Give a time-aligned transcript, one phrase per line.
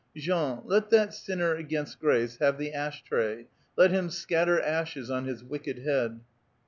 [0.25, 3.45] —Jean, let that sinner against grace have the ash tray.
[3.77, 6.21] Let him scatter ashes ou his wicked head